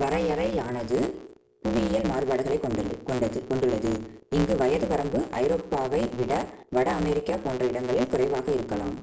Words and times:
வரையறையானது 0.00 0.98
புவியியல் 1.60 2.08
மாறுபாடுகளைக் 2.08 2.64
கொண்டுள்ளது 3.48 3.92
அங்கு 4.30 4.56
வயது 4.56 4.86
வரம்பு 4.86 5.18
ஐரோப்பாவை 5.32 6.02
விட 6.16 6.32
வட 6.70 6.90
அமெரிக்கா 6.92 7.36
போன்ற 7.36 7.64
இடங்களில் 7.66 8.08
குறைவாக 8.08 8.52
இருக்கலாம் 8.52 8.96